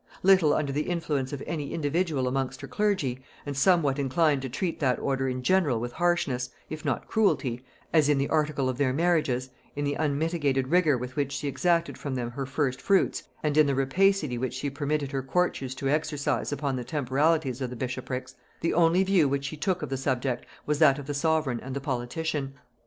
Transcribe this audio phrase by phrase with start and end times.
[0.23, 4.79] Little under the influence of any individual amongst her clergy, and somewhat inclined to treat
[4.79, 8.93] that order in general with harshness, if not cruelty, as in the article of their
[8.93, 13.57] marriages, in the unmitigated rigor with which she exacted from them her first fruits, and
[13.57, 17.75] in the rapacity which she permitted her courtiers to exercise upon the temporalities of the
[17.75, 21.59] bishoprics, the only view which she took of the subject was that of the sovereign
[21.59, 22.55] and the politician.